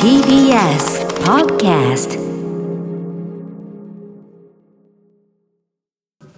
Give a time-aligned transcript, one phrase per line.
[0.00, 2.18] TBS Podcast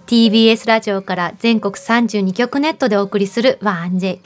[0.07, 4.19] TBS ラジオから全国32局ネットでお送りする 1J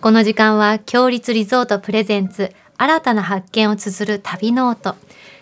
[0.00, 4.94] この時間は共立リゾートプレゼンツ新たな発見を綴る旅ノート。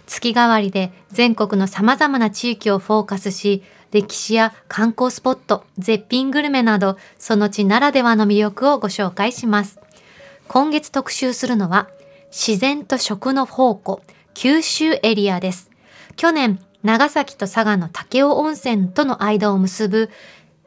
[0.06, 9.85] 月替わりで全国の様々な地域をフォーカスし歴史や観光スポット絶品グルメなどその地ならではの魅力をご紹介します。
[10.48, 11.88] 今月特集するのは
[12.30, 14.02] 自然と食の宝庫
[14.34, 15.70] 九州エリアです
[16.16, 20.10] 去年長崎と佐賀の武雄温泉との間を結ぶ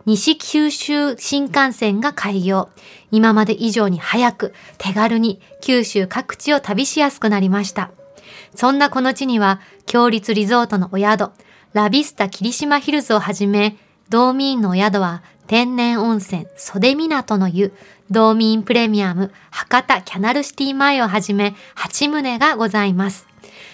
[0.05, 2.69] 西九州新幹線が開業。
[3.11, 7.91] 今まで以上に早く、手軽に九州各地を旅しやすくなりました。
[8.55, 11.31] そんなこの地には、強立リゾートのお宿、
[11.73, 13.77] ラビスタ霧島ヒルズをはじめ、
[14.09, 17.73] 道民のお宿は天然温泉袖港の湯、
[18.11, 23.27] 道民プレミアム博多キャナルシティ前をはじめ8棟がございます。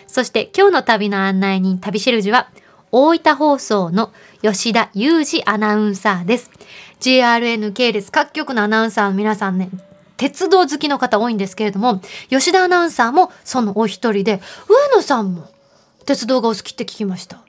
[0.07, 2.49] そして今日の旅の案内人旅シェルジュは
[2.91, 6.51] 大分放送の吉田裕二アナウンサーです。
[6.99, 9.69] JRN 系列各局のアナウンサーの皆さんね、
[10.17, 15.49] 鉄道好きの方多いんですけれども、吉田アナウンサーもそのお一人で、上野さんも
[16.05, 17.39] 鉄道がお好きって聞きました。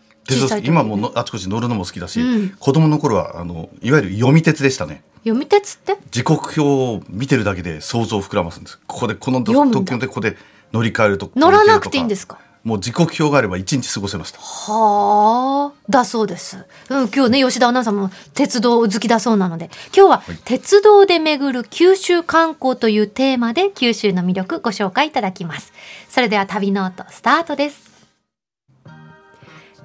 [0.64, 5.99] 今ものあちこち乗るのも好きだし、うん子供の頃はあのいわゆる読み鉄でしたね読み鉄って？
[6.13, 10.37] 時刻表を見てるだけで想像を膨らますんですここでこの読むんだ特急でここで
[10.73, 16.65] 乗り換えると乗らなくていいんですすかもう時刻表があれば一日過ごせましたはあ、だそうです。
[16.91, 25.73] うん、今日ね、吉田アナウンサーも鉄道好きだそうなので、今日は鉄道で巡る九州観光というテーマで九州の魅力ご紹介いただきます。
[26.09, 27.87] それでは旅ノートスタートです。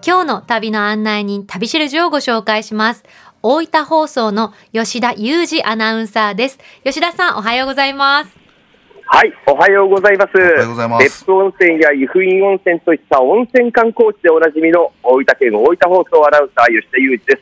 [0.04, 3.04] 今日の旅の案内人、旅しるじをご紹介します。
[3.44, 6.60] 大分放送の吉田裕二アナウンサーです。
[6.84, 8.38] 吉田さん、おはようございます。
[9.08, 10.38] はい、おはようございます。
[10.38, 17.42] おはようございます別府温泉や湯布院温泉といった温泉観光地でおなじみの大分県大分放送アナウンサー吉田裕二で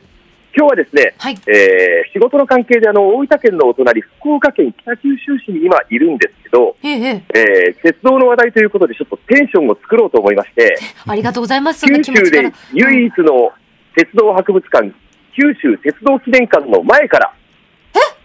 [0.56, 11.86] 今日はですね、はいえー仕事の関係であの大分県のお隣福岡県北九州市に今いるんですけど、ええええ、えー鉄道の話題ということでちょっとテンションを作ろうと思いまして、ありがとうございます。
[11.86, 12.50] 九州で。
[12.72, 13.52] 唯一の
[13.94, 14.92] 鉄道博物館、
[15.40, 17.32] 九州鉄道記念館の前から、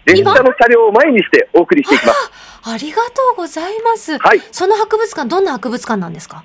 [0.04, 2.30] 列車の車両を前にしてお送りしていきます。
[2.64, 4.18] ありがとうございます。
[4.18, 4.40] はい。
[4.52, 6.44] その博物館、どんな博物館なんですか？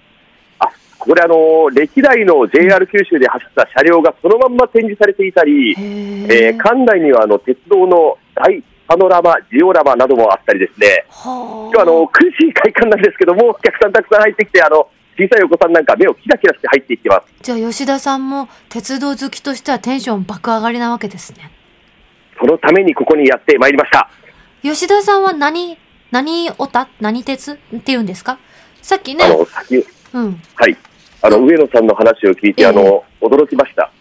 [0.60, 17.34] あこれあの歴代の JR 九州で走った車両がそのまんま展示されていたり、えー館内にはあの鉄道の大パノラマ、ジオラマなどもあったりですね、は今日あの苦しい会館なんですけども、お客さんたくさん入ってきて、あの小さいお子さんなんか目をキラキラして入っていってます。
[17.44, 21.52] じゃあ吉田さんも鉄道好きとしてはテンション爆上がりなわけですね。
[22.40, 24.10] そのためにここにやってまいりました。
[24.64, 25.78] 吉田さんは何、
[26.12, 27.54] 何オタ何鉄？
[27.54, 28.40] って言うんですか？
[28.82, 30.42] さっきねあ、の先うん。
[30.56, 30.78] はい、
[31.22, 33.92] あの上野さんの話を聞いて、ええあの驚きました。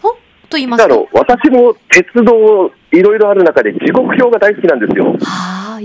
[0.00, 0.10] ほ
[0.48, 0.94] と言いますあと。
[0.94, 5.16] の私も鉄道いろいろある中で時刻表が大好きなんですよ。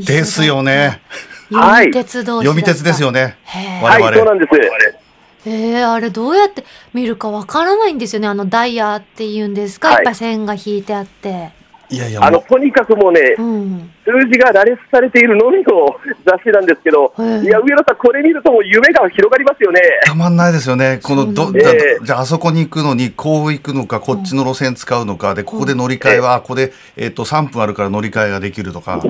[0.05, 1.01] ですよね。
[1.49, 5.05] 読み鉄道士読み鉄ですよねはい、そうなんです。
[5.47, 6.63] えー、あれどうやって
[6.93, 8.27] 見るかわからないんですよね。
[8.27, 11.51] あのダイヤっていうんですか、はいい、っぱい線が引いてあって。
[11.91, 13.91] いやいやあのとにかくもうね、うん。
[14.03, 15.95] 数字が羅列されているのみの
[16.25, 19.81] 雑誌なんですけど、ええいや、上野さん、これ見るともう夢が広がりますよね。
[20.03, 20.99] たまんないですよね。
[21.03, 29.03] このど、ええじゃああそこに行くのにこう行くのか、こっちの路線使うのか、で、ここで乗り換えは、ここで、えっと、3分あるから乗り換えができるとか、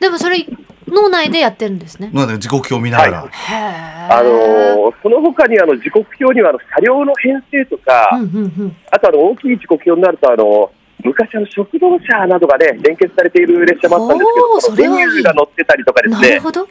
[0.00, 0.46] でもそれ、
[0.86, 2.10] 脳内でやってるんですね。
[2.12, 4.12] なので時刻表を見ながら、はへえ。
[4.12, 8.76] あのーその他にあの時刻表にはあの車両の編成とか、うんうんうん。
[8.90, 10.70] あとあの大きい時刻表になるとあの
[11.04, 16.68] 昔あの食堂車などがね連結されている列車もあったんですけど、それはいいメニューが載ってたりとかですね、なるほど。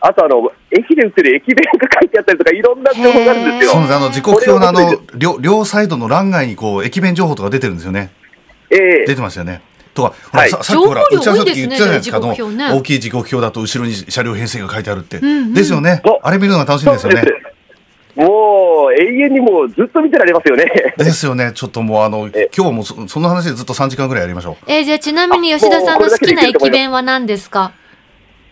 [0.00, 3.72] あとあの駅で売ってる駅弁が書いてあったりとかいろんな情報があるんですよ。
[3.72, 8.12] そうですあの時刻表のあの両両サイドの欄外にこう駅弁情報とか出てるんですよね。
[8.70, 9.62] ええ出てましたよね。
[9.96, 15.18] とか、はいささっきほら打ち合わせの時言ってたじゃないですか、ね大きい時刻表だと後ろに車両編成が書いてあるって。
[15.18, 16.02] んうんですよね。
[16.22, 17.24] あれ見るのが楽しいんですよね。
[18.14, 20.64] もう永遠にもうずっと見てられますよね。
[20.96, 21.52] ですよね。
[21.54, 24.56] ちょっともうあの、え今日はもうそその話でずっと3時間ぐらいやりましょう。
[24.66, 27.72] えーじゃあちなみに吉田さんの好きな駅弁は何ですか？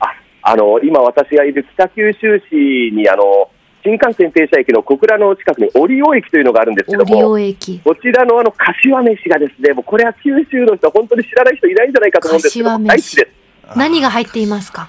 [0.00, 0.06] あ
[0.42, 3.50] あの今、私がいる北九州市にあの
[3.84, 7.80] 新幹線停車駅の小倉の近くに折尾駅というのがあるんですけどオリも、オ駅。
[7.80, 13.30] こちらのあの柏飯がですね、もうこれは九州の人、本当に知らない人いないんじゃないかと思うんですけど、大好きで
[13.70, 13.76] す。
[13.76, 14.88] 何が入っていますか？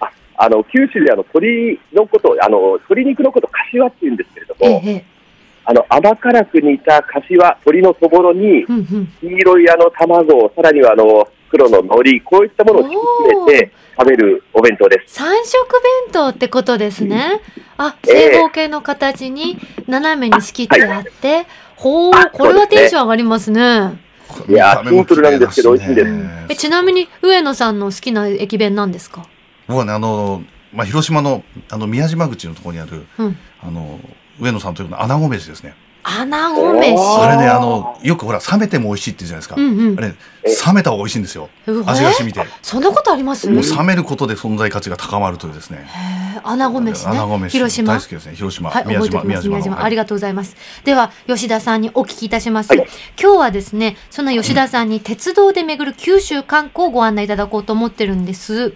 [0.00, 5.04] ああの九州であの鶏のこと、あの鶏肉のこと、柏って言うんですけれども、ええええ。
[5.66, 8.64] あの甘辛く煮た柏、鶏のそぼろに。
[9.20, 15.14] 黄色いあの卵、さらにはあの黒の海苔、こういったものを敷き詰めて食べるお弁当です。
[15.14, 17.40] 三色弁当ってことですね。
[17.76, 19.56] あ、正方形の形に
[19.86, 21.46] 斜めに仕切ってあって、
[21.76, 23.60] ほう、あこれはそうですねテンション上がりますね。
[24.48, 26.10] いやーシンプルなんですけど美味しいです
[26.48, 29.28] え、ちなみに上野さんの好きな駅弁なんですか？
[29.68, 30.42] 僕はね、あの、
[30.72, 33.36] まあ、広島の、あの、宮島口のところにある、うん。
[33.62, 34.00] あの、
[34.40, 35.76] 上野さんというの穴子飯ですね。
[36.06, 36.96] 穴子飯。
[37.22, 39.54] あれね、あの、よくほら、冷めても美味しいって言うじゃないですか。
[39.56, 41.48] うんうんあれ、冷めた方が美味しいんですよ。
[41.66, 42.46] 味が染みて。
[42.60, 43.48] そんなことあります？
[43.48, 45.88] もう冷めることで存在価値が高まるというですね。
[46.44, 47.10] 穴子飯ね。
[47.10, 47.52] 穴子飯。
[47.52, 48.06] 広島大好。
[48.06, 48.34] きですね。
[48.34, 48.68] 広島。
[48.68, 49.48] はい、宮島、覚えておきます。
[49.48, 50.56] 宮島、のありがとうございます。
[50.84, 52.68] では、吉田さんにお聞きいたします。
[52.68, 52.86] はい
[53.18, 58.74] 今日はですね、そんな吉田さんに鉄道で巡る九州観光をご案内いただこうと思ってるんです。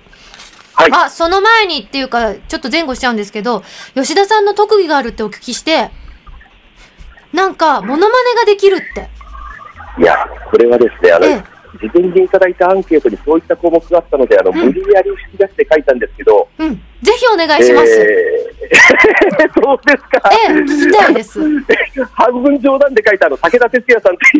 [0.72, 3.64] はいあ、その前にっていうか、ちょっと前後しちゃうんですけど、
[3.94, 5.90] 吉田さんの特技があるってお聞きして、
[7.38, 9.08] なんか、モノマネができるって。
[9.96, 16.74] いや、これはですね、あの、ええ事前にいただいたアンケートにそういった項目があったので、あの、ん無理やり引き出して書いたんですけど、うん。
[16.74, 18.00] ぜひお願いします。
[18.00, 18.68] えー
[19.62, 20.30] そうですか。
[20.48, 21.40] ええ聞きたいです。
[22.14, 24.38] 半分冗談で書いたあの武田鉄矢さんという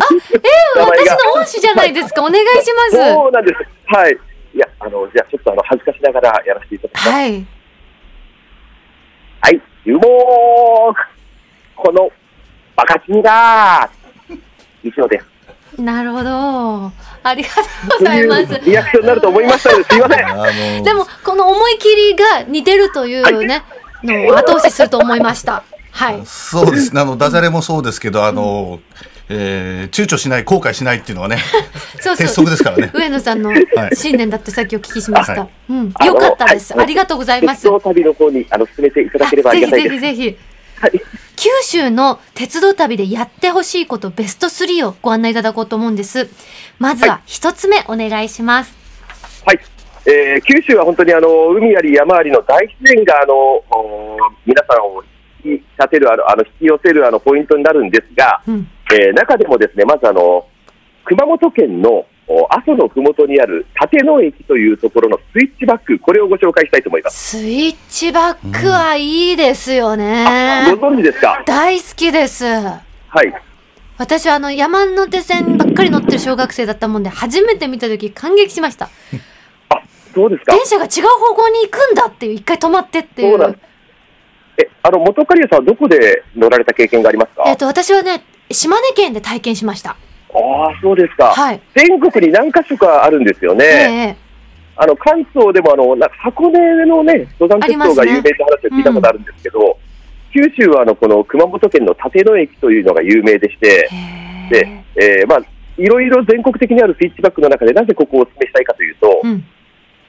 [0.77, 2.23] 名前私がの恩師じゃないですか。
[2.23, 3.13] お願いします。
[3.13, 3.95] そうなんです。
[3.95, 4.19] はい。
[4.55, 7.09] いや、あの、じゃあちょっとあの、恥ずかしながらやらせていただきます。
[7.11, 7.47] はい。
[9.43, 9.63] はい。
[9.85, 11.19] ゆもー
[11.77, 12.11] この、
[12.79, 13.91] バカチンが
[14.85, 15.83] 以上です。
[15.83, 16.93] なるほど。
[17.25, 17.63] ありがと
[17.97, 18.55] うございます。
[18.55, 20.27] う リアクションになると思いましたので、すいません。
[20.27, 23.65] あの、でも、この思い切りが似てるというね、
[24.05, 25.65] のを後押しすると思いました。
[25.91, 26.23] はい。
[26.25, 27.01] そうですね。
[27.01, 28.79] あの、ダジャレもそうですけど、あの、
[29.29, 31.39] えー躊躇しない、後悔しないっていうのはね、
[32.01, 32.91] そう鉄則ですからね。
[32.95, 35.33] 上野さんのい信念だってさっきお聞きしました。
[35.33, 35.95] はいうん。
[36.07, 36.73] よかったです。
[36.73, 37.63] はいありがとうございます。
[37.63, 40.01] 鉄道旅の方に、あの、進めていただければありぜひがたいです。
[40.01, 40.37] ぜひぜひ。
[40.81, 41.03] はい。
[41.41, 46.29] 九州の鉄道旅でやってほしいことベスト3をご案内いただこうと思うんです。
[46.81, 48.75] まずは一つ目お願いします。
[49.47, 49.61] はい。
[50.07, 55.05] えー九州は本当にあの海あり山ありの大自然があのお皆さんを
[55.45, 58.69] 引き立てるあのあの引き寄せるあのポイントになるんですが、うん。
[58.93, 60.45] えー中でもですねまずあの
[61.05, 62.07] 熊本県のお
[62.51, 67.39] 阿蘇のふもとにある立野駅というところのスイッチバックこれをご紹介したいと思います。
[67.39, 70.67] スイッチバックはいいですよね。
[70.79, 71.43] ご存知ですか？
[71.47, 72.45] 大好きです。
[72.45, 72.83] は
[73.23, 73.43] い。
[73.97, 78.91] 私はあの山手線ばっかり乗ってる小学生だったもんで初めて見た時感激しました
[79.71, 79.83] あ、
[80.15, 80.55] そうですか？
[80.55, 83.59] 電車が違う方向に行くんだっていう一回止まってっていそううなん
[84.57, 87.43] え、あの元カリアさんはどこで乗られた経験がありますか？
[87.49, 88.23] えっ、と私はね
[88.53, 89.97] 島根県で体験しました
[90.35, 91.27] ああ、そうですか。
[91.35, 91.61] はい。
[91.75, 93.65] 全国に何か所かあるんですよね。
[93.65, 94.29] ええ
[94.81, 99.77] あの関東でもあの箱根のね登山鉄道が有名って話を聞いたことあるんですけど、
[100.33, 105.41] 九州はあのこの熊本県の立野駅というのが有名でして、へでええーまあ
[105.79, 109.45] いろいろ全国的にあるスイッチバックの中でなぜここをお勧めしたいかというと、うん。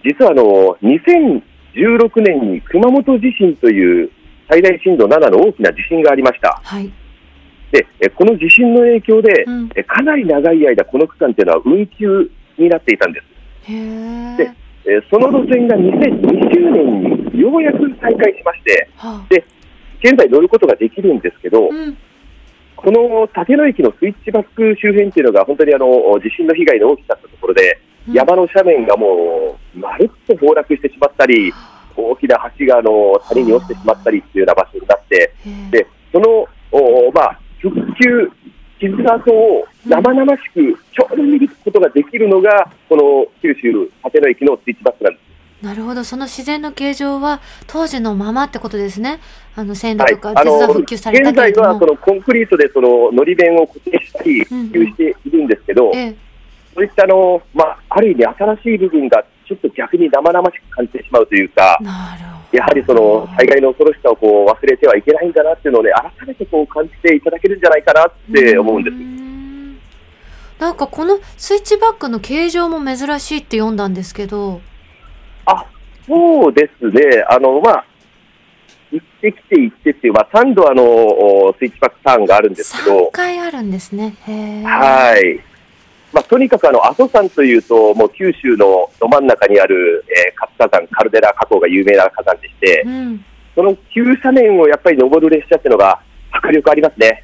[0.04, 0.44] 実はあの
[0.82, 4.12] 2016年に熊本地震という
[4.50, 6.60] 最大震度7の大きな地震がありました。
[6.64, 6.92] はい
[7.72, 9.70] で、えこの地震の影響で、うん。
[9.76, 13.26] えかなり長い間この区間というのは運休になっていたんです。
[13.68, 14.52] で
[14.86, 19.28] えーその路線が2020年にようやく再開しまして、はあ。
[19.30, 19.46] で
[20.02, 21.98] 現在乗ることができるんですけど、うん。
[22.76, 25.86] この立野駅のスイッチバック周辺っていうのが本当にあの
[26.24, 28.14] 地震の被害の大きかったところで、うん。
[28.14, 31.54] 山の斜面がもうまるっと崩落してしまったり、
[31.96, 35.34] 大きな橋があの谷に落ちてしまったりっていうような場所になって、
[35.70, 38.32] でそのおまあ、復旧、
[38.80, 43.72] 傷跡を生々しくちょうど見ることができるのが、この九州
[44.06, 45.30] 立野駅のスイッチバックなんです。
[45.62, 49.20] なるほどその自然の形状は当時のままってことですね
[49.58, 56.30] あの線路とか、鉄道復旧された現、在はそのコンクリートでそののり弁を固定したり、復旧しているんですけど、ええ
[56.80, 68.96] そういったあの、まあ、ある意味、新しい部分がちょっと逆に生々しく感じてしまうというか、なるほどやはりその災害の恐ろしさをこう忘れてはいけないんだなっていうのをね、改めてこう感じていただけるんじゃないかなって思うんです。
[68.96, 69.74] ん
[70.60, 74.62] なんかこのスイッチバックの形状も珍しいって読んだんですけど、
[75.46, 75.66] あ
[76.08, 77.86] そうですね、あのまあ、
[78.92, 84.16] 行ってきて行ってっていう、まあ、3度あのおスイッチバックターンがあるんですけ3ど、回あるんですね。
[84.66, 85.49] はい
[86.12, 93.26] まあ、とにかくあの阿蘇山というと、もう九州のど真ん中にある、えー活火山、カルデラ火口が有名な火山でして、うん。
[93.56, 96.02] その急斜面をやっぱり登る列車っていうのが
[96.32, 97.24] 迫力ありますね。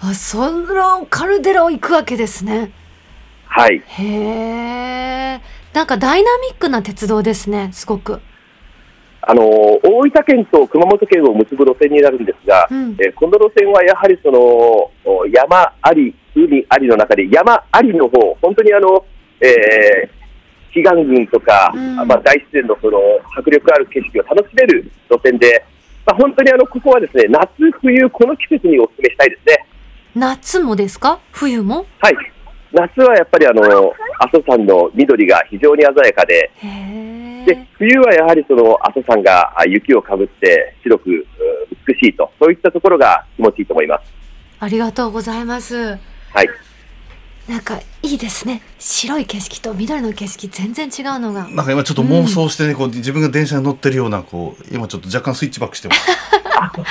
[0.00, 2.72] あ、そのカルデラを行くわけですね。
[3.46, 3.82] はい。
[3.86, 5.40] へえ。
[5.72, 8.20] なんかダイナミックな鉄道ですね、すごく。
[9.26, 12.96] あの大分県と熊本県を結ぶ路線になるんですが、うん。
[13.00, 14.38] えーこの路線はやはりその
[15.04, 19.04] お山あり、海ありの中で山ありの方、本当にあの、
[19.40, 20.24] えー
[20.74, 21.94] 奇岩群とか、うん。
[21.94, 22.98] まあ、大自然のその
[23.38, 25.64] 迫力ある景色を楽しめる路線で、
[26.04, 27.48] まあ、本当にあのここはですね夏、
[27.80, 29.66] 冬、この季節にお勧めしたいですね。
[30.16, 31.20] 夏もですか？
[31.30, 31.86] 冬も？
[32.00, 32.16] はい。
[32.72, 33.62] 夏はやっぱりあの
[34.18, 36.66] 阿蘇山の緑が非常に鮮やかで、へ
[37.46, 41.26] で冬はやはりその阿蘇山があ雪をかぶって白くう
[41.86, 44.12] 美しいと、そういったところが気持ちいいと思います。
[44.60, 45.76] ありがとうございます。
[45.76, 46.48] はい
[47.48, 48.62] なんかいいですね。
[48.78, 51.46] 白い景色と緑の景色全然違うのが。
[51.48, 56.08] なんか今ちょっと妄想してね、こう自分が電車に乗ってるようなこう今ちょっと若干スイッチバックしてます。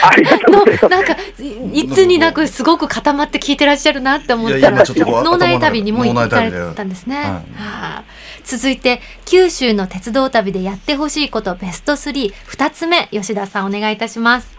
[0.04, 0.90] ありがとうございます。
[0.90, 7.16] なんかいいつになくすごく固まって聞いてらっしゃるなって思っいやたら今ちょっとこう 脳内旅にも行かれたんですね。
[7.16, 8.04] はいはあ
[8.44, 14.58] 続いて九州の鉄道旅でやってほしいことベスト32つ目吉田さんお願いいたします。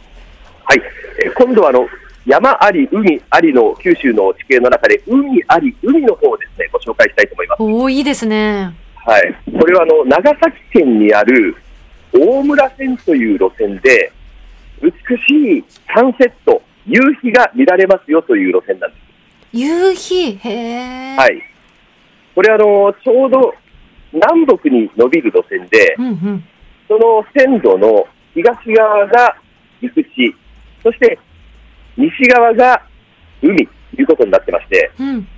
[0.65, 0.81] はい、
[1.25, 1.87] えー今度はあの
[2.26, 7.62] 山あり、海ありの九州の地形の中で、海あり、海の方をですね、ご紹介したいと思います。
[7.62, 8.75] おおいいですね。
[8.97, 11.57] はい、これはあの長崎県にある
[12.12, 14.11] 大村線という路線で、
[14.81, 14.90] 美
[15.26, 15.64] しい
[15.95, 19.02] サンセット、夕日が見られますよという路線なんです。
[19.52, 20.37] 夕日？
[20.37, 21.16] へえ。
[21.16, 21.43] はい、
[22.35, 23.54] これあの、ちょうど
[24.12, 26.45] 南北に伸びる路線で、うんうん。
[26.87, 29.37] その線路の東側が
[29.81, 30.35] 陸地、
[30.83, 31.19] そして
[31.97, 32.83] 西側が
[33.43, 35.29] 海ということになってまして、うん。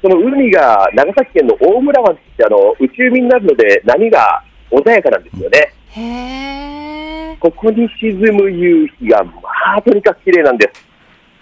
[0.00, 5.74] その海が長崎県の大村湾ってあの内海になるので波が穏やかなんですよね。
[5.90, 7.36] へえ。
[7.40, 9.32] ここに沈む夕日がま
[9.76, 10.86] あとにかく綺麗なんです。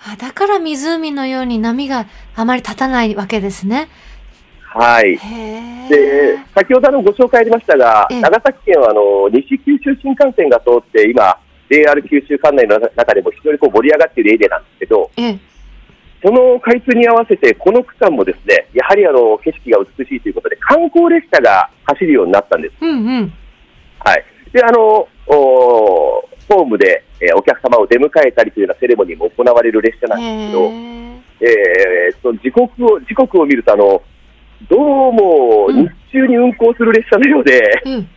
[0.08, 3.88] あだから湖のように波があまり立たないわけですね。
[4.62, 5.16] はい。
[5.16, 11.38] へでえ。、先ほどあのご紹介ありましたが、ええ長崎県はあの西九州新幹線が通って今、
[11.70, 15.38] JR 九州管内の中でも非常にこう盛り上がっているエリアなんですけど、ええ。
[16.22, 22.74] その開通に合わせて、この区間もですね、やはりあの景色が美しいということで、観光列車が走るようになったんです。
[22.80, 23.32] うんうん。
[24.00, 24.24] はい。
[24.52, 32.08] で、あの、おホームで、えーお客様を出迎えたりというようなセレモニーも行われる列車なんですけど、へえ。
[32.08, 34.02] えー、その時刻を、時刻を見ると、あの、
[34.68, 34.76] ど
[35.10, 38.08] うもうん日中に運行する列車のようで、うん。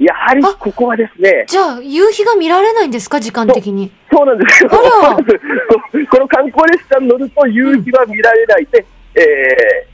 [0.00, 1.44] やはりここはですね。
[1.46, 3.92] じゃあ、夕日が見られないんですか、時間的に。
[4.10, 4.70] そうなんですよ。
[4.72, 8.86] この観光列車に乗ると夕日は見られないで、うん、
[9.22, 9.86] え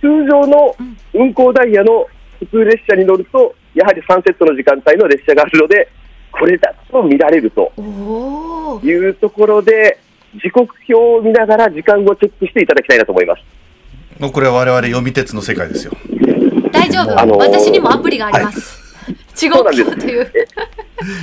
[0.00, 0.76] ー、通常の
[1.12, 2.06] 運行ダイヤの
[2.38, 5.88] 普通列車に乗ると、やはりサンセットの時間帯の列車があるので、
[6.30, 7.72] これだと見られると
[8.84, 9.98] いうところで、
[10.40, 13.42] 時刻表を見ながら時間をチェックしていただきたいなと思います。
[14.32, 15.92] これは我々読み鉄の世界ですよ。
[16.70, 18.74] 大丈夫、あのー、私にもアプリがあります。
[18.74, 18.79] はい
[19.10, 20.32] 違うな1号機という。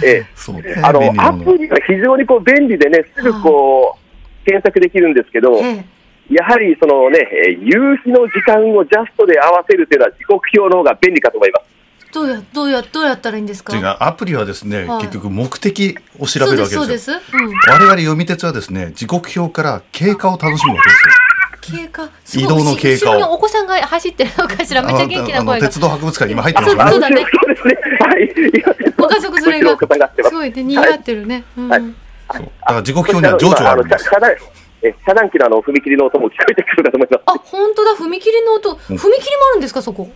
[0.03, 5.85] ええ、そう、あのアプリが非常にこう便利でね、すぐこう検索できるんですけど、え
[6.29, 7.19] え、やはりそのね、
[7.61, 11.67] 夕日の時間をジャストで合わせるというのは、時刻表の方が便利かと思います。
[12.13, 13.75] どうやどうやどうやったらいいんですか？
[13.75, 16.81] 違うアプリはですね、はい、結局目的を調べるわけですよ。
[16.81, 21.13] そうですそうです、うん、我々読み鉄はですね時刻表から経過を楽しむわけですよ。
[21.61, 22.09] 経過。
[22.35, 24.81] 移動の経過を後ろにお子さんが走ってるのかしら。
[24.81, 25.67] めっちゃ元気な声が。
[25.67, 26.91] 鉄道博物館に今入ってますか。
[26.91, 27.77] そうだねそうですね。
[27.99, 28.93] はい。
[28.97, 31.43] ご家族連れがすすごいね、賑わってるね。
[31.57, 31.69] うん。
[31.69, 31.81] はい
[32.29, 34.03] だから時刻表には情緒があるんです。
[34.03, 34.35] 遮断
[34.81, 37.23] え遮断機のあの踏切の音も聞こえてくるかと思います。
[37.25, 38.75] あ、本当だ、踏切の音。
[38.75, 39.09] 踏切も
[39.51, 40.09] あるんですか、そこ？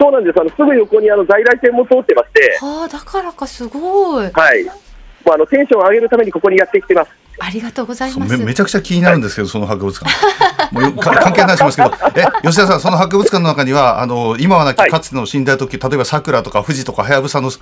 [0.00, 0.40] そうなんです。
[0.40, 4.30] あのすぐ横にあの在来線も通ってまして、はあ、だからか、すごい。
[4.30, 4.64] はい。
[4.64, 4.70] も
[5.32, 7.10] うあのテンションを上げるためにここにやってきてます。
[7.38, 8.36] ありがとうございます。
[8.38, 10.10] めめちゃくちゃ気になるんですけど、 その博物館。
[10.72, 17.60] もう関係ないしますけど、 え、吉田さん、その博物館の中には、あの、今はなきはいかつての寝台特急、例えば桜とか富士とかはやぶさの展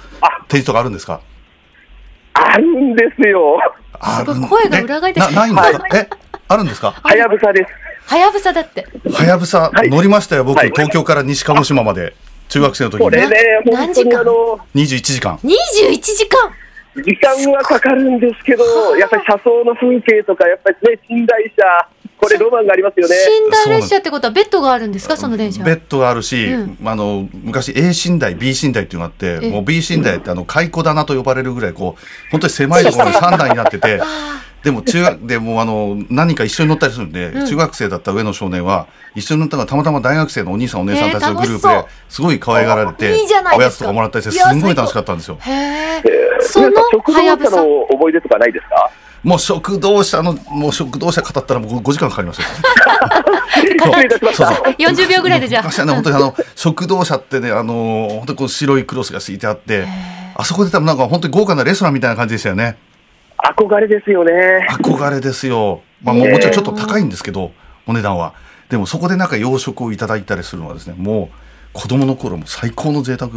[0.50, 1.20] 示とかあるんですか？
[2.34, 3.58] あるんですよ。
[4.00, 5.84] あるん声が裏返ってえなないんですか？
[5.98, 6.08] え、
[6.48, 6.94] あるんですか？
[7.02, 7.70] はやぶさです。
[8.12, 8.86] はやぶさだって。
[9.12, 12.14] はやぶさはい乗りましたよ、僕、はい東京から西鹿児島まで。
[12.46, 14.10] 中学生の時にこれね、本当何時間？
[14.10, 14.32] にあの、
[14.74, 15.36] 21時間。
[15.42, 16.50] 21時間
[16.96, 18.64] 時間はかかるんですけど、
[18.96, 23.16] やっぱり車窓の風景とか、やっぱりね、寝台車、これロマンがありますよね。
[23.46, 25.16] 寝台列車ってことはベッドがあるんですか？
[25.16, 26.78] その電車ベッドがあるし、うん。
[26.88, 34.06] あの昔 A 寝台 B 寝台っていうのがあってえもう B 寝台ってあの蚕棚と呼ばれるぐらいこう本当に狭いところに3台になってて あ
[34.64, 37.46] でも中学でもうあの何人か一緒に乗ったりするんで、うん。
[37.46, 45.36] 中学生だった上の少年は一緒に乗ったのがたまたま大学生のお兄さんお姉さんたちのグループですごい可愛がられていいじゃないおやつとかもらったりしてすんごい楽しかったんですよ。
[45.36, 46.42] ーへええー。
[46.42, 48.90] そのはやぶさの思い出とかないですか？
[49.22, 52.46] もう食堂車のもう食堂車語ったらもう5時間かかりますよ。
[54.20, 54.48] そうそう。
[54.78, 55.62] 40秒ぐらいでじゃあ。
[55.62, 59.86] 昔はね本当にあの食堂車ってねあの本当にこう白いクロスが敷いてあって
[60.34, 62.76] あそこで多分なんか本当に豪華なレストランみたいな感じでしたよね
[63.44, 64.66] 憧れですよね。
[64.70, 67.52] 憧れですよ、まあ、もうもちろんちょっと高いんですけど
[67.86, 68.34] お値段は。
[68.70, 71.28] でもそこでなんか洋食をいただいたりするのはですねもう
[71.74, 73.30] 子供の頃も最高の贅沢。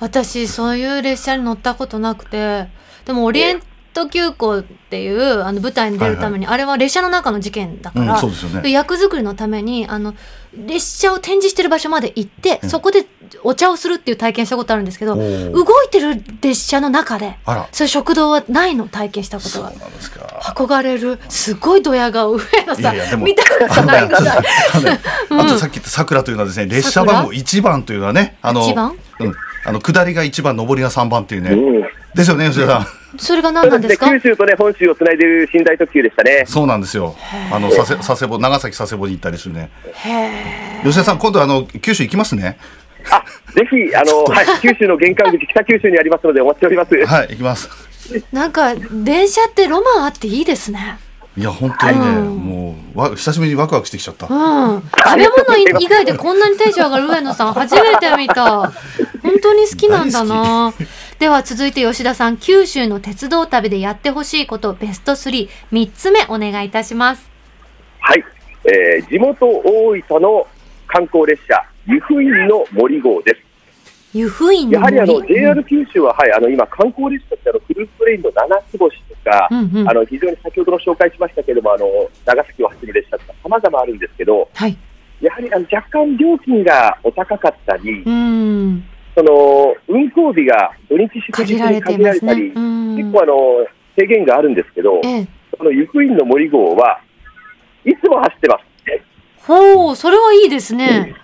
[0.00, 2.68] 私そういう列車に乗ったことなくて
[3.04, 3.60] でもオリエン
[3.92, 8.62] ト急行っていうあの舞台に出るために、あれは列車の中の事件だから、うんそうですよね。
[8.62, 10.14] で役作りのためにあの
[10.54, 13.04] 列車を展示してる場所まで行って、そこで
[13.44, 17.68] お茶をするっていう体験したことあるんですけど動いてる列車の中であら。
[17.72, 20.20] そういう食堂はないの体験したことそうがなんですか。
[20.42, 24.38] 憧れるすごいドヤ顔上野さんいやいやでも見たことないぐらい。
[25.30, 28.96] あ とさっき言った桜というのはですね列車番号1番というのはねあの一番？
[29.20, 29.34] うん。
[29.64, 32.86] あの下りが1番上りが3番っていうね、うんですよね吉田さん。
[33.18, 34.08] それが何なんですか？
[34.10, 36.44] 九州とね、本州をつないでる寝台特急でしたね。
[36.46, 37.16] そうなんですよ。
[37.52, 39.70] あの佐世佐世保長崎佐世保に行ったりするね。
[39.92, 42.58] へ吉田さん今度あの九州行きますね
[43.10, 43.24] あ、
[43.54, 46.94] ぜひ、あの、 はい、九州の玄関口、北九州にありますので、お待ちしております。
[46.94, 50.98] はい行きますーなんか電車ってロマンあっていいですね
[51.36, 54.82] いや本当にね、うんもうわ久しぶりにワクワクしてきちゃった、うん。
[54.82, 58.72] 食べ物以外でこんなにテンション上がる上野さん、初めて見た。
[59.22, 60.74] 本当に好きなんだな。
[61.20, 67.30] では続いて吉田さん、九州の鉄道旅でやってほしいこと、ベスト3、3つ目お願いいたします。
[68.00, 68.24] はい、
[68.64, 70.48] えー地元大分の
[70.88, 74.18] 観光列車、湯布院の森号です。
[74.18, 75.34] 湯布院のやはりあの森。
[75.34, 81.86] JR 九州は、はい、あの今、観光列車としてあのクルーズトレインの七つ星とか、うんうんあの非常に先ほどの紹介しましたけれども、あの
[82.26, 84.76] 長崎を走る列車とか、さまざまあるんですけど、はい。
[85.22, 88.84] やはりあの若干料金がお高かったり、うん。
[89.14, 92.52] その運行日が土日祝日に限られたり、ね。
[92.54, 92.96] うん。
[92.96, 93.34] 結構あの
[93.98, 95.28] 制限があるんですけど、ええ。
[95.56, 97.00] この湯布院の森号は
[97.86, 98.68] いつも走ってます。
[99.46, 101.14] ほう、それはいいですね。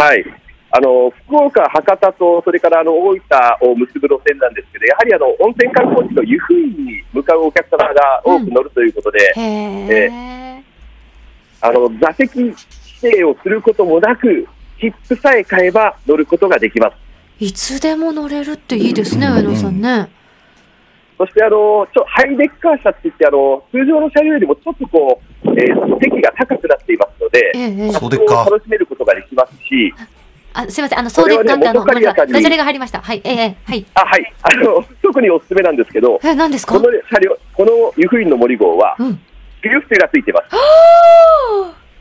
[0.00, 0.24] はい。
[0.72, 3.20] あの福岡、博多と、それからあの大分
[3.60, 10.62] を結ぶ路線なんですけど、やはりあの温泉観光地の湯布院に向かうお客様が多く乗るということで、へえ。
[11.60, 12.56] あの座席指
[13.02, 17.44] 定をすることもなく、切符さえ買えば乗ることができます。
[17.44, 20.08] いつでも乗れるっていいですね、上野さんね。
[21.18, 27.92] そしてあのちょハイデッカー車って言ってあの、通常の車両よりもちょっとこう、えー席が高くなっていますので、ええ、ええ。
[27.92, 29.94] そうでっか楽しめることができますし、
[30.52, 30.98] あ、すいません。
[30.98, 33.00] あの、そうでってあの、ダジャレが入りました。
[33.00, 33.20] はい。
[33.24, 33.86] ええ、ええはい。
[33.94, 36.74] あはいあの、特におすすめなんですけど、え、何ですか？
[36.74, 39.20] この車両、この湯布院の森号は、うん。
[39.62, 40.46] ビュッフェがついてます。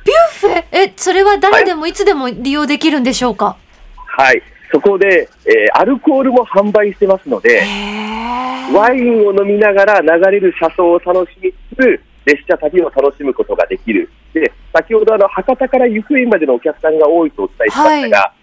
[0.06, 0.64] ビュッフェ？
[0.72, 3.58] え、それは誰でもいつでも利用できるんでしょうか？
[4.06, 14.10] はい、そこで、えーアルコールも販売してますので、へワインを飲みながら流れる車窓を楽しみつつ、列車旅を楽しむことができる。
[14.34, 18.34] で、先ほどあの博多から湯布院までのお客さんが多いとお伝えしましたが、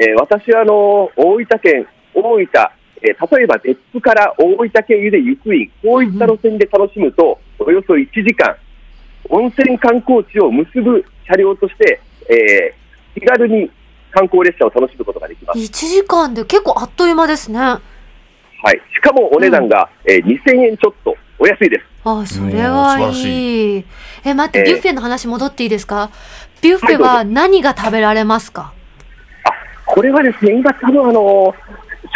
[0.00, 2.42] えー私はあの大分県、大分、
[3.02, 8.56] えー例えば別府から大分県湯で湯布院、こういった路線で楽しむと、およそ1時間、
[9.30, 12.86] 温泉観光地を結ぶ車両として、えー
[13.18, 13.70] 気軽に
[14.10, 15.58] 観光列車を楽しむことができます。
[15.58, 17.58] 1時間で結構あっという間ですね。
[17.58, 17.80] あ、
[18.62, 21.86] はい、しかもお値段が、えー2000円ちょっとお安いです。
[22.34, 23.84] それはいい。
[24.24, 26.10] え、待って、えービュッフェの話戻っていいですか？
[26.60, 28.72] ビュッフェは何が食べられますか？
[29.44, 29.50] あ
[29.84, 31.54] これはですね、今、多分あの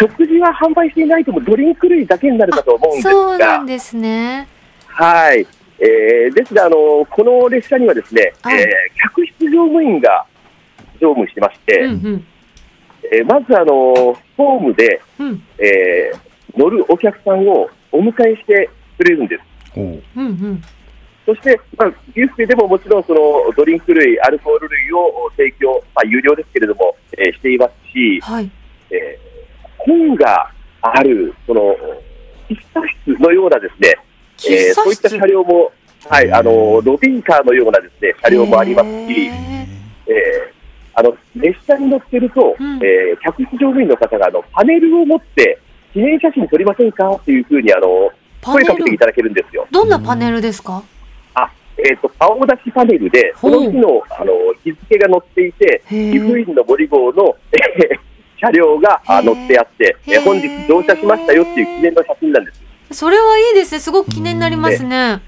[0.01, 4.49] 食事は販売していないとも、ドリンク類だけになるかと思うんですそうながん、ですね。
[4.87, 5.47] はい
[5.79, 8.69] えーですがあの、この列車にはですね、はいえー
[9.01, 10.27] 客室乗務員が
[11.01, 12.27] 乗務してまして、うんうん。
[13.13, 15.43] えーまずあのホームで、うん。
[15.59, 18.69] えー乗るお客さんをお迎えして
[19.01, 19.43] くれるんです。
[19.77, 20.63] おううんうん。
[21.27, 23.21] そして、まあ、ビュッフェでももちろんその
[23.57, 28.51] ドリンク類、アルコール類を提供、まあ、有料ですけれども、えーしていますし、はい。
[28.91, 29.31] えー
[29.83, 30.51] 本が
[30.83, 31.75] ある、その、
[32.49, 33.95] 喫茶室のようなですね、
[34.51, 35.73] えーそういった車両も、
[36.09, 39.31] はい、あの、ロビーカーのようなですね、車両もありますし、
[40.07, 40.61] えー
[40.95, 45.59] あの、列車に乗ってると、うんえー客室乗務員の方が、あの、パネルを持って、
[45.93, 47.11] 記念写真撮りませんか？
[47.13, 48.11] っていうふうに、あの、
[48.43, 49.67] 声かけていただけるんですよ。
[49.71, 50.83] どんなパネルですか？
[51.35, 54.33] あ、えっ、と、青出しパネルで、その日の、あの、
[54.65, 58.01] 日付が載っていて、へー湯布院の森号の、えー
[58.43, 62.63] 車両があへー載ってあって、えー本日乗車しましたよっていう記念の写真なんです。
[62.93, 63.81] それはいいですね。
[63.81, 65.21] すごく記念になりますね。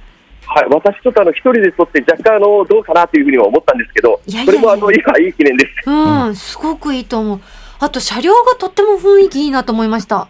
[0.47, 5.91] はい、私ちょっとあの、一人で撮って若干あの、どうかなというふうには思ったんですけど、いやいやいやそれもあの、今いい記念です。
[5.91, 7.41] うん、すごくいいと思う。
[7.79, 10.29] あと車両がとっても雰囲気いいなと思いました。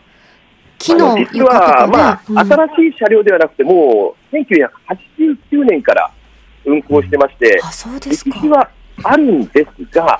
[0.82, 1.86] 木のあの実は。
[1.86, 6.10] まあ、うん新しい車両ではなくて、もう、1989年から
[6.64, 7.60] 運行してまして。
[8.00, 8.68] 歴史は
[9.04, 10.18] あるんですが。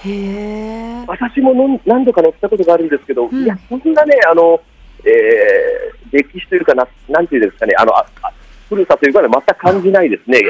[1.06, 4.60] 私もの何度か乗ったことがあるんですけど、うんいや、そんなね、あの、
[5.04, 8.32] えー歴史というかな、なんていうんですかね、あの、ああ
[8.68, 10.40] 古さというかね、全く感じないですね。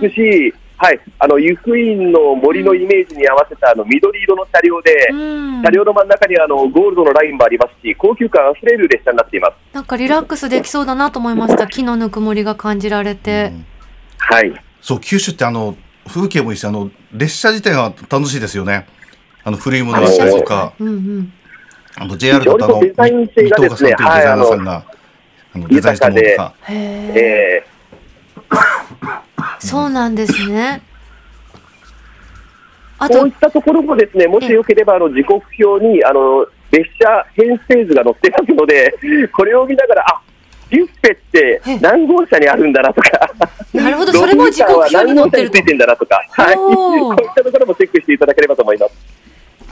[0.00, 9.54] 美しいはい、あの湯布院の森のイメージに合わせたあの緑色の車両で、うん車両の真ん中にあのゴールドのラインもありますし、高級感あふれる列車になっています。
[9.72, 11.68] なんかリラックスできそうだなと思いました。
[11.68, 13.52] 木のぬくもりが感じられて。
[14.18, 15.76] はい、そう、九州ってあの、
[16.08, 18.88] 風景もいいし、あの、列車自体が楽しいですよね。
[19.44, 21.32] あの、古いものだったりとか、うんうん。
[21.94, 24.84] あの、JR だとあの、非常にデザイン性がですね水戸岡さんというデザイナーさんが、
[25.54, 26.54] あの、デザインしたものとか。
[26.68, 27.64] え
[29.58, 30.82] そうなんですね。
[32.98, 38.94] ことういったところもですね、もしよければあの時刻表にあの列車編成図が載ってますので、
[39.34, 40.20] これを見ながら、あ
[40.70, 43.10] ビュッフェって何号車にあるんだなとか、
[43.74, 45.62] なるほど、それも時刻表に載ってると。
[45.62, 48.92] てんだなとか、はい、こういったところもチェックしていただければと思います。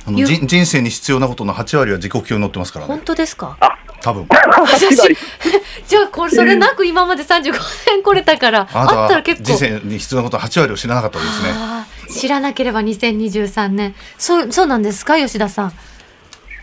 [0.06, 3.02] あのゆ人人生に必要なことの8割は時刻表に載ってますから本ね。
[3.04, 3.56] 当ですか？
[4.02, 4.26] 多分。
[4.28, 5.16] 私8割
[5.86, 7.52] じゃあ、これ、それなく今まで35
[7.86, 9.48] 年来れたから、あなたあったらは結構。
[9.48, 11.42] 人生に必要なことの8割を知らなかったわけです
[12.14, 12.20] ね。
[12.20, 13.94] 知らなければ2023年。
[14.18, 15.72] そう、そうなんですか吉田さん？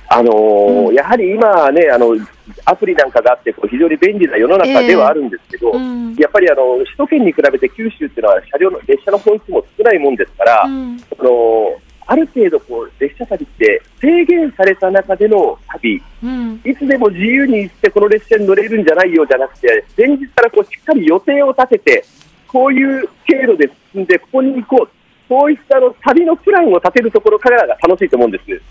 [0.10, 2.16] あのーうんやはり今ね、あの
[2.64, 6.16] アプリなんかがあって、こう非常に便利な世の中ではあるんですけど、うん。
[6.18, 11.76] やっぱりあの首都圏に比べて九州っていうのは車両の列車の本数も少ないもんですから、うんあの
[12.10, 16.62] ある程度こう列車旅って制限された中での旅、うん。
[16.64, 22.06] いつでも自由に行ってこの列車に乗れるんじゃないよじゃなくて、前日からこうしっかり予定を立てて、
[22.48, 24.90] こういう経路で進んでここに行こう、
[25.28, 28.62] そういったあの旅のプランを立てるところからが楽しいと思うんです。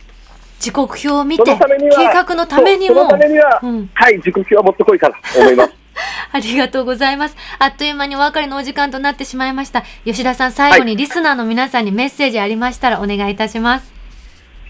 [0.59, 1.59] 時刻表を見そて、計
[2.15, 3.11] 画のためにもその。
[3.11, 5.86] ためには、うんはい、時刻表はもってこいかなと思います。
[6.33, 7.37] ありがとうございます。
[7.59, 9.83] あっという間にお別れのお時間となってしまいました。
[10.05, 13.93] 吉田さん、最後にリスナーの皆さんにメッセージありましたらお願いいたします。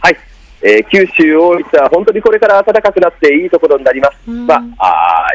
[0.01, 0.17] はい、
[0.62, 4.17] えー九州、大分は本当にこれから暖かくなっていいところになります。
[4.29, 5.29] うんまあ、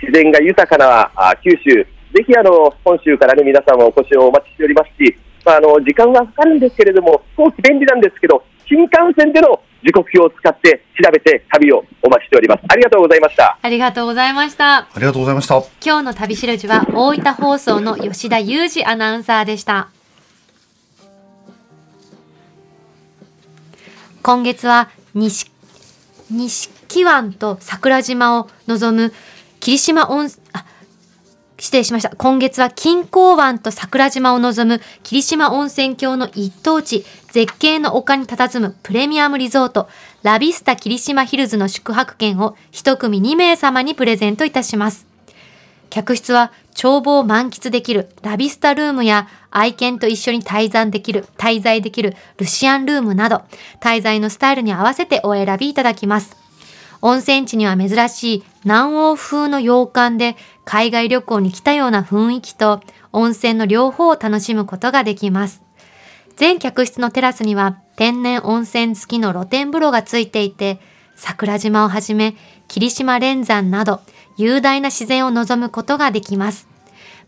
[0.00, 12.62] 自然が豊かなあー九州、ぜひあの本州から、ね、皆さんお越しをお待ちしておりますし、まあ、あの時間はかかるんですけれども、飛行機便利なんですけど、新幹線での時刻表を使って調べて旅をお待ちしております。
[12.68, 13.58] ありがとうございました。
[13.60, 14.76] ありがとうございました。
[14.78, 15.62] ありがとうございました。
[15.84, 19.88] 今日の旅しるじは大分放送の吉田裕二アナウンサーでした。
[24.22, 25.50] 今月は西
[26.30, 29.12] 錦湾と桜島を望む
[29.60, 30.28] 霧島温あ
[31.66, 32.14] 失礼しました。
[32.16, 39.88] 今月は金港湾と桜島を望む霧島温泉郷の一等地、絶景の丘に佇むプレミアムリゾート、
[40.22, 45.06] ラビスタ霧島ヒルズの宿泊券を一組2名様にプレゼントいたします。
[45.90, 53.42] 客室は眺望を満喫できるラビスタルームや愛犬と一緒に滞在できる、滞在できるルシアンルームなど、
[53.80, 56.36] 滞在のスタイルに合わせてお選びいただきます。
[57.02, 62.80] 温泉地には珍しい南欧風の洋館で海外旅行に来たような雰囲気と
[63.12, 65.62] 温泉の両方を楽しむことができます。
[66.34, 70.80] 全客室のテラスには天然温泉付きの露天風呂がついていて、
[71.14, 72.34] 桜島をはじめ
[72.66, 74.00] 霧島連山など
[74.36, 76.66] 雄大な自然を望むことができます。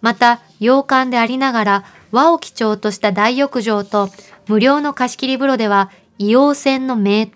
[0.00, 4.10] また、洋館でありながら和を基調とした大浴場と
[4.48, 7.28] 無料の貸し切り風呂では硫黄泉の名湯、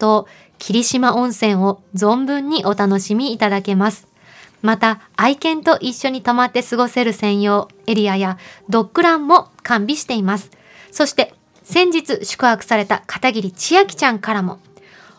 [0.63, 4.07] 霧島温泉を存分にお楽しみいただけます。
[4.63, 10.53] また、愛犬と一緒に泊まって過ごせる専用エリアやドッグランも完備しています。
[10.93, 14.61] そして、先日宿泊された片桐千秋ちゃんからも、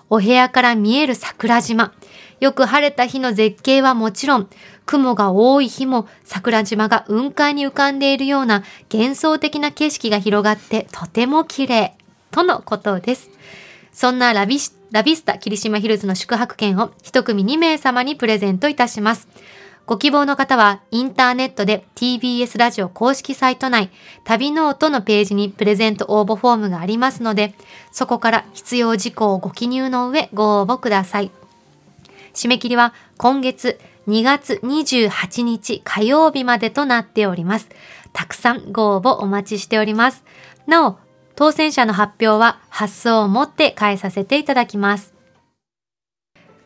[0.09, 1.91] お部屋から見える桜島、
[2.39, 4.49] よく晴れた日の絶景はもちろん、
[4.85, 11.97] 雲が多い日も桜島が雲海に浮かんでいるような幻想的な景色が広がってとても綺麗
[12.31, 13.29] とのことです。
[13.91, 19.27] そんなラビシラビスタ霧島ヒルズの宿泊券を一組2名様にプレゼントいたします。
[19.87, 23.89] ご希望の方はインターネットで TBS ラジオ公式サイト内
[24.23, 27.55] 旅ノートのページにプレゼント応募フォームがありますので
[27.91, 31.31] そこから必要事項をご記入の上ご応募ください。
[32.35, 37.67] 締め切りは今月2月28日火曜日までとなっております。
[38.13, 40.23] たくさんご応募お待ちしております。
[40.67, 40.97] なお、
[41.35, 45.13] 当選者の発表は発送をもって返させていただきます。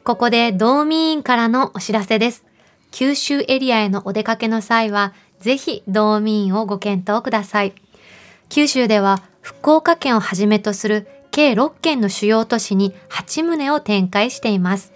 [0.03, 2.45] ここで道民委員からのお知らせです。
[2.91, 7.73] 九州エリアへのお出かけの際は、ぜひ道民員をご検討ください。
[8.49, 14.93] 九州では福岡県をはじめとする計6県の主要都市に8棟を展開しています。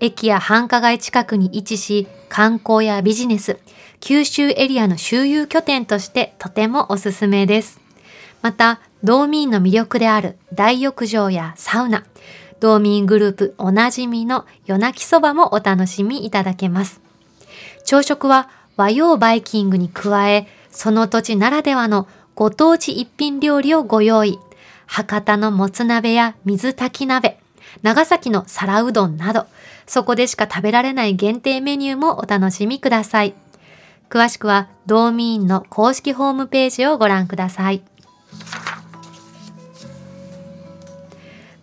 [0.00, 3.58] 駅や繁華街近くに位置し、観光やビジネス、
[4.00, 7.80] 九州エリアの周遊拠点としてとてもおすすめです。
[8.42, 12.04] また、道民の魅力である大浴場やサウナ、
[12.60, 17.00] 道民グループおなじみの夜泣きそばもお楽しみいただけます。
[17.84, 24.38] 朝食は和洋バイキングに加え、その土地ならではのご当地一品料理をご用意。
[24.86, 27.38] 博多のもつ鍋や水炊き鍋、
[27.82, 29.46] 長崎の皿うどんなど、
[29.86, 33.34] そこでしか食べられない限定メニューもお楽しみください。
[34.10, 37.82] 詳しくは、道民の公式ホームページをご覧ください。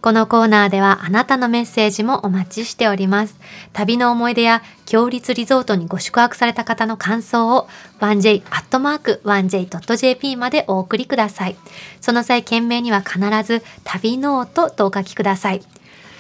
[0.08, 3.38] このコーナーではあなたのメッセージもお待ちしております。
[3.74, 7.68] 旅の思い出や強立リゾートにご宿泊された方の感想を
[8.00, 11.58] 1j.1j.jp までお送りください。
[12.00, 15.60] その際、件名には必ず旅ノートとお書きください。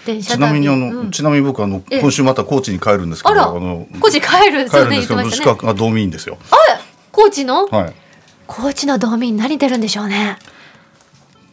[0.05, 6.37] ちなみにあの、うんちなみに僕あのえ今週また高知に帰るんですけどあらの高知帰る帰るんですけどね宿泊が道民ですよ。
[7.13, 7.67] 高知の？
[7.67, 7.93] はい。
[8.47, 10.37] 高知の道民何出るんでしょうね。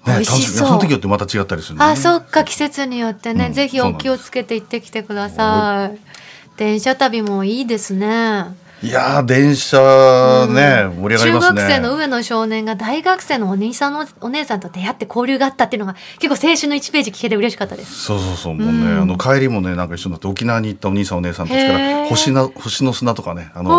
[0.06, 0.68] 美ね、味しそう。
[0.68, 5.98] その時よってまた違ったりするあ、そっか、季節によってね、うんぜひお気をつけて行ってきてください。
[6.56, 8.54] 電車旅もいいですね。
[8.82, 9.78] いやー電車
[10.46, 11.62] ね、盛り上がりますね。
[11.62, 18.02] 中学生の上の少年が大学生のお兄さんのお姉さんと出会って交流があったっていうのが結構青春の1ページ聞けて嬉しかったです。
[18.02, 18.54] そうそうそう。
[18.54, 19.00] もうね、うん。
[19.00, 23.70] あの帰りもねなんか一緒になって沖縄に行ったお兄さんお姉さんたちかへらー星な星の砂とかねあの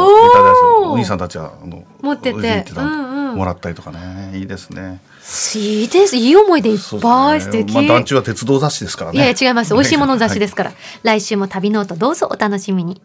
[0.88, 2.66] おお兄さんたちはあの持ってて。
[2.76, 3.36] うんうん。
[3.36, 4.32] もらったりとかね。
[4.34, 5.02] いいですね。
[5.56, 6.16] いいです。
[6.16, 7.74] いい思い出いっぱい素敵。
[7.74, 9.18] まあ団地は鉄道雑誌ですからね。
[9.18, 9.74] いや違います。
[9.76, 10.74] 美味しいもの雑誌はいですから。
[11.04, 13.02] 来週も旅ノートどうぞお楽しみに。